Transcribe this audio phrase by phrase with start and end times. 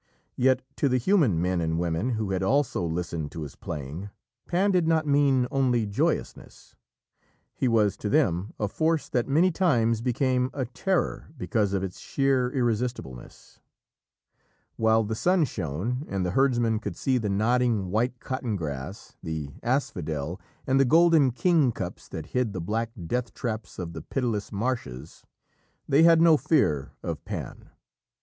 [0.35, 4.09] Yet to the human men and women who had also listened to his playing,
[4.47, 6.75] Pan did not mean only joyousness.
[7.53, 11.99] He was to them a force that many times became a terror because of its
[11.99, 13.59] sheer irresistibleness.
[14.75, 19.51] While the sun shone and the herdsmen could see the nodding white cotton grass, the
[19.61, 25.23] asphodel, and the golden kingcups that hid the black death traps of the pitiless marshes,
[25.87, 27.69] they had no fear of Pan.